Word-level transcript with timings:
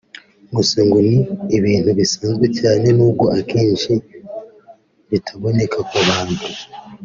gusa 0.55 0.77
ngo 0.87 0.97
ni 1.09 1.19
ibintu 1.57 1.89
bisanzwe 1.99 2.45
cyane 2.59 2.87
n’ubwo 2.97 3.25
akenshi 3.39 3.91
bitaboneka 5.09 5.79
ku 5.89 5.97
bantu 6.07 6.41